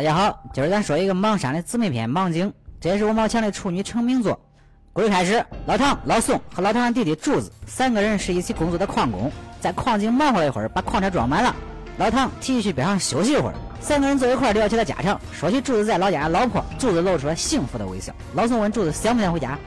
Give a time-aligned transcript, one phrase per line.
[0.00, 2.48] 大家好，今儿咱说一个邙山的姊妹篇《邙经》，
[2.80, 4.40] 这也是我毛强的处女成名作。
[4.94, 11.54] 故事开始，老唐、老宋和老唐的弟弟柱子三个人是一起工作的矿工，在矿井忙活了一会儿，把矿车装满了。
[11.98, 18.10] 老唐提议去边上休息一会儿，三个人坐一块聊起了家常，说起柱子在老家的老婆，柱子露出了幸福的微笑。
[18.32, 19.58] 老宋问柱子想不想回家，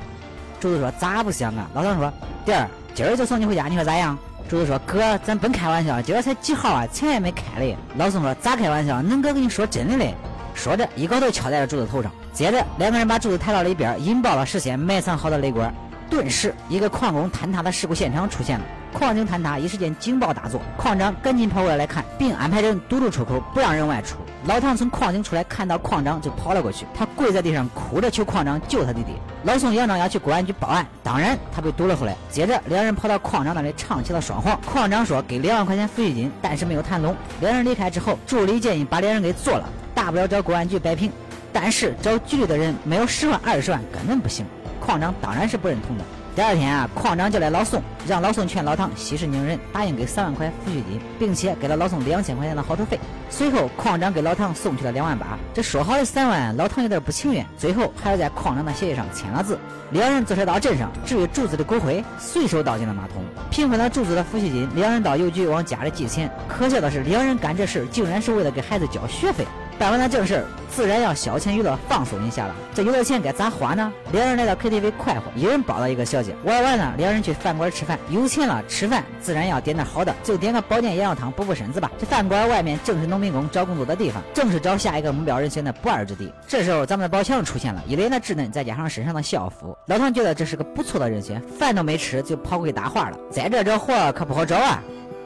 [0.60, 1.70] 柱子说咋不想啊？
[1.76, 2.12] 老唐说
[2.44, 4.18] 弟儿，今儿就送你回家，你说咋样？
[4.54, 6.86] 柱子说：“哥，咱甭开玩笑，今儿才几号啊？
[6.94, 9.02] 钱也没开嘞。”老宋说：“咋开玩笑？
[9.02, 10.14] 恁哥跟你说真的嘞。”
[10.54, 12.12] 说着，一镐头敲在了柱子头上。
[12.32, 15.74] 接着，两个人把柱子抬到了一边，引爆了事先埋藏好的雷管。
[16.08, 18.66] 顿时，一个矿工坍塌的事故现场出现了。
[18.94, 24.18] 矿井坍塌一时间警报大作，矿长赶紧跑过来来看，并安排人堵住出口，不让人外出。
[24.46, 29.14] 老唐从矿井出来，看到矿长就跑了过去，他跪在地上哭着求矿长救他弟弟。
[29.46, 32.14] 老宋佯装要去公安局报案，当然他被堵了回来。
[32.30, 37.16] 接着两人跑到矿长那里唱起了双簧，矿长说给两万块钱抚恤金，但是没有谈拢。
[37.40, 41.10] 两人离开之后，助理建议把两人给做了，大不了找公安局摆平，
[41.54, 44.46] 但是找局里的人没有十万二十万根本不行。
[44.82, 46.04] 矿长当然是不认同的。
[46.36, 53.00] 第二天啊，矿长叫来老宋，让老宋劝老唐息事宁人，答应给三万块抚恤金，并且给了老宋两千块钱的好处费。
[53.30, 55.38] 随后，矿长给老唐送去了两万八。
[55.54, 59.60] 这说好的三万，老唐有点不情愿，最后还是在矿长的协议上签了字。
[59.92, 63.24] 两人坐车到镇上，至于柱子的骨灰，随手倒进了马桶。
[63.52, 66.32] 平分了柱子的抚恤金，两人到邮局往家里寄钱。
[66.48, 69.46] 可笑的是，两人干这事竟然是为了给孩子交学费。
[69.80, 72.56] 办完了正事儿，自然要消遣娱乐，放松一下了。
[72.74, 73.92] 这有了钱该咋花呢？
[74.12, 76.36] 两人来到 KTV 快活，一人包了一个小姐。
[76.44, 78.00] 玩完了，两人去饭馆吃饭。
[78.10, 81.92] 有钱了，吃饭自然要点点好的，就点个保健羊肉汤补补身子吧。
[82.00, 86.32] 这饭馆外面正是农民工找工作的地方，正是找下一个目标人选的不二之地。
[86.48, 91.42] 这时候，咱们的宝强出现了，一脸的稚嫩，再加上身上的校服，老唐觉得这是个不错的人选。
[91.60, 94.82] 饭都没吃就跑过去搭话了，在这找活可不好找啊。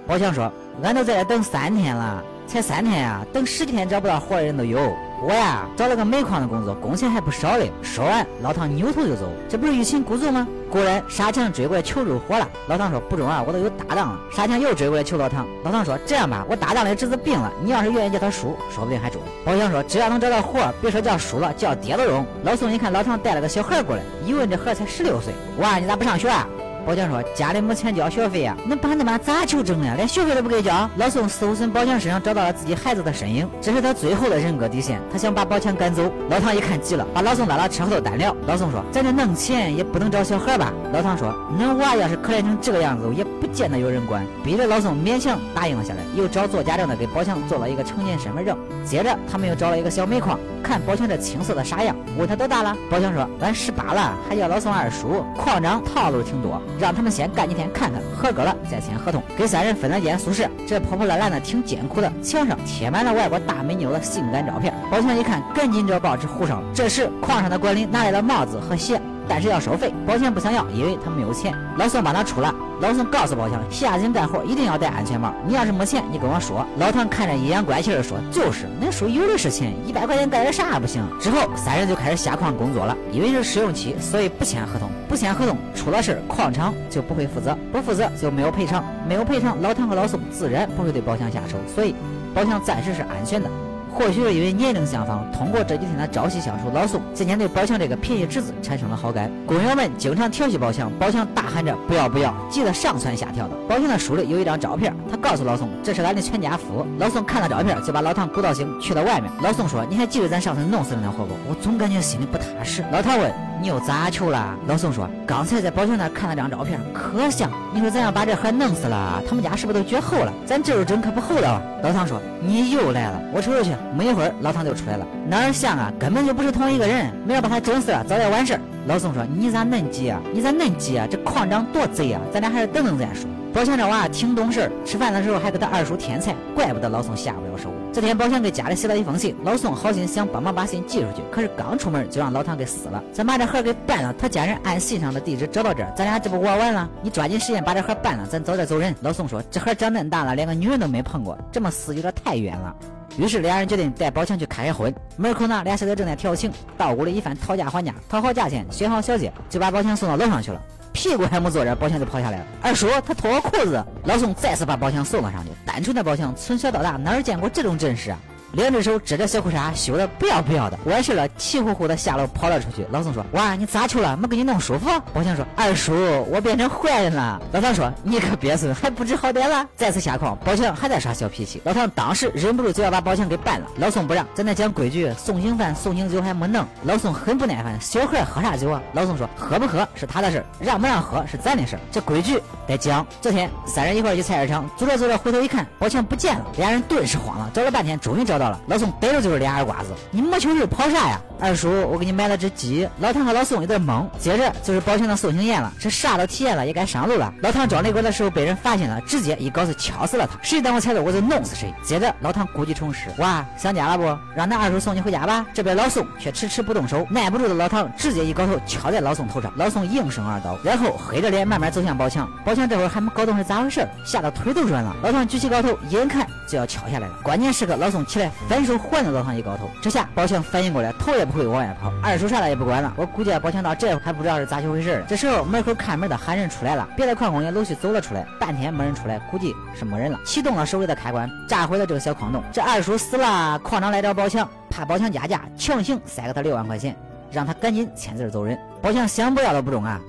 [0.06, 0.50] 宝强说
[0.84, 4.80] ：“俺都在这等三天了。”才三天呀，等十几天找不到活的人都有。
[5.22, 7.72] 我呀，找了个煤矿的工作，工钱还不少嘞。
[7.82, 9.28] 说完，老唐扭头就走。
[9.50, 10.48] 这不是欲擒故纵吗？
[10.70, 12.48] 果然，沙强追过来求入伙了。
[12.68, 14.20] 老唐说不中啊，我都有搭档了。
[14.32, 15.46] 沙强又追过来求老唐。
[15.64, 19.20] 老唐说这样吧，我搭档的侄子病了，你要是愿意叫他叔，说不定还中。
[19.44, 22.26] 宝强说只要能找到活，别说叫叔了，叫爹都中。
[22.44, 25.34] 老宋一看老唐带了个小孩过来，一问这孩才十六岁。
[25.60, 26.48] 娃，你咋不上学啊？
[26.88, 29.96] 宝强说：“家里没钱交学费呀，恁爸恁妈咋求证呀？
[29.98, 35.02] 连学费都不给交。”老宋似乎从宝强身上找到了自己孩子的身影，这是他最后的人格底线。
[35.12, 36.10] 他想把宝强赶走。
[36.30, 38.34] 老唐一看急了，把老宋拉到车后头单聊。
[38.48, 48.58] 老宋说：“咱这弄钱也不能找小孩吧？”老唐说：“恁娃要是可怜成这个样子，也不见得有人管。”逼着老宋勉强答应了下来，又找做家政的给宝强做了一个成年身份证。
[48.86, 52.74] 接着他们又找了一个小煤矿，看宝强这青涩的傻样，问他多大了？
[52.90, 56.62] 宝强说：“俺十八了，还叫老宋二叔。”矿长套路挺多。
[56.80, 59.22] 让他们先干几天看看，合格了再签合同。
[59.38, 64.74] 给三人分了间宿舍，这破破烂烂的挺艰苦的，墙上贴满了外国大美妞的性感照片。
[64.92, 66.68] 宝强一看，赶紧找报纸糊上了。
[66.74, 69.02] 这时，矿上的管理拿来了帽子和鞋。
[69.28, 71.54] 但是要收费，宝强不想要，因为他没有钱。
[71.78, 72.54] 老宋帮他出了。
[72.80, 75.34] 老宋告诉宝强，下井干活一定要戴安全帽。
[75.48, 76.66] 你要是没钱，你跟我说。
[76.78, 82.96] 老唐看着阴阳怪气的说：“就是，恁叔有的是钱，一百块钱干点啥不行？”之后，三人就开始下矿工作了。
[83.12, 84.90] 因为是试用期，所以不签合同。
[85.10, 91.96] 不签合同，出了事矿场就不会负责，不负责就没有赔偿，没有赔偿，老唐和老宋自然不会对宝强下手，所以
[92.36, 93.50] 宝强暂时是安全的。
[93.98, 99.32] 或许是因为年龄相仿，通过这几天的朝夕相处，老宋渐渐对宝强这个便宜侄子产生了好感。
[99.48, 103.56] 工友们经常调戏宝强，宝强大喊着不要不要，急得上蹿下跳的。
[103.68, 106.86] 宝强的书里有一张照片，他告诉老宋这是俺的全家福。
[107.00, 109.32] 老宋看了照片，就把老唐鼓捣醒，去了外面。
[109.42, 111.34] 老宋说：“你还记得咱上次弄死人那活不？
[111.50, 117.50] 我总感觉心里不踏实。”老唐问：“你又咋求了？”老宋说：“刚才在宝泉那看了张照片，可像。
[117.74, 120.34] 你说咱要把这孩弄死了，他们家是不是都绝后了？
[120.46, 125.06] 咱这肉整可不厚道。”老唐说：“你又来了，我瞅瞅去。”没一会儿，老唐就出来了。
[125.28, 125.92] 哪儿像啊？
[126.00, 127.12] 根本就不是同一个人。
[127.26, 128.62] 明儿把他整死了，早点完事儿。
[128.88, 130.22] 老宋说：“你咋恁急啊？
[130.34, 131.06] 你咋恁急啊？
[131.12, 132.22] 这矿长多贼啊！
[132.32, 137.70] 咱俩还是等等再说。”宝强这娃挺懂事儿，吃饭的时候还给他二叔添菜，怪不得老宋下不了手。
[137.92, 143.04] 这天，宝强给家里写了一封信，老宋好心想帮忙把信寄出去，可是刚出门就让老唐给撕了。
[143.12, 146.88] 咱把这盒给办了，他家人按信上的地址找到这儿，咱俩这不玩完了？
[147.02, 148.96] 你抓紧时间把这盒办了，咱早点走人。
[149.02, 152.74] 老宋说：“这盒长恁大了，连个女人都没碰过，这么撕有点太冤了。”
[153.18, 154.94] 于是俩人决定带宝强去开个荤。
[155.18, 160.62] 门口呢，俩小子正在调情，到屋里一番讨价还价，讨好价钱，选好小姐，就把宝强送到楼上去了。
[160.94, 162.46] 屁股还没坐热，宝强就跑下来了。
[162.62, 163.84] 二叔，他脱了裤子。
[164.06, 165.52] 老宋再次把宝强送了上去。
[165.66, 168.20] 单纯的宝强从小到大哪儿见过这种阵势啊？
[168.54, 172.86] 两只手指着小裤衩，羞得不要不要的，完事了，气呼呼的下楼跑了出去。
[172.92, 174.16] 老宋说：“哇，你咋去了？
[174.18, 175.94] 没给你弄舒服？”宝强说：“二叔，
[176.32, 177.42] 我变成坏人了。
[177.52, 181.62] ”老唐说：“你可别怂，还不知好歹了。”再次下矿，宝强还在耍小脾气。
[181.66, 186.66] 老唐当时忍不住就要把宝强给办了，老宋不让，在那讲规矩，送行饭、送行酒还没弄。
[186.84, 201.22] 老宋很不耐烦：“小孩喝啥酒啊？”老宋说：“喝不喝是他的事让不让喝是咱的事这规矩得讲。”这天三人一块去菜市场，走着走着回头一看，宝强不见了，俩人顿时慌了，找了半天，终于找到老宋逮着就是俩耳瓜子，你没球是跑啥呀？
[201.40, 202.88] 二叔，我给你买了只鸡。
[203.00, 207.32] 老唐和老宋有点懵，接着就是宝强的送行宴了，这啥都体验了，也该上路了。
[207.42, 210.40] 老唐装内鬼的时候被人发现了，直接一镐子敲死了他。
[210.42, 211.74] 谁等我踩着我就弄死谁。
[211.84, 214.04] 接着老唐故技重施，哇，想家了不？
[214.36, 215.46] 让那二叔送你回家吧。
[215.54, 222.28] 这边老宋却迟迟不动手，耐不住的老唐直接一镐头敲在老宋头上，老宋应声而倒，然后黑着脸慢慢走向宝强。
[222.44, 224.96] 宝强这会儿还没搞懂是咋回事，吓得腿都软了。
[225.04, 231.92] 老唐举起镐头，眼看就要敲下来了，关键时刻老宋起来反手还了老唐一镐头，这下宝强反应过来，头也不回往外跑。
[232.02, 240.20] 二叔啥的也不管了，我估计宝强到这还不知道是咋回事这时候门口看门的喊人出来了，别的矿工也陆续走了出来，半天没人出来，估计是没人了。
[240.26, 242.44] 启动了手里的开关，炸毁了这个小矿洞。
[242.52, 246.96] 这二叔死了，矿长来找宝强，怕宝强加价，强行塞给他六万块钱，
[247.32, 248.58] 让他赶紧签字走人。
[248.82, 250.00] 宝强想不要都不中啊！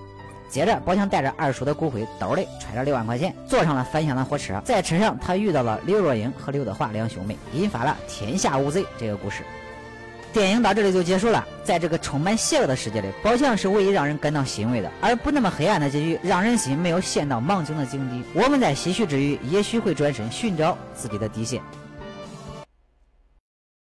[0.48, 4.60] 接着，宝强带着二叔的骨灰，兜里揣着六万块钱，坐上了返乡的火车。
[4.64, 9.42] 在车上，他遇到了刘若英和刘德华两兄妹，引发了天下无贼这个故事。
[10.32, 11.44] 电影到这里就结束了。
[11.64, 18.22] 在这个充满邪恶的世界里，宝强是唯一让人感到欣慰的，而不那么黑暗的结局，让人心没有陷到盲井的井底。
[18.34, 21.62] 我们在唏嘘之余，也许会转身寻找自己的底线。